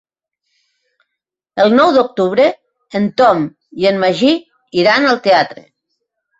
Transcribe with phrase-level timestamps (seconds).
[1.65, 2.47] El nou d'octubre
[3.01, 3.45] en Tom
[3.85, 4.35] i en Magí
[4.83, 5.67] iran al teatre.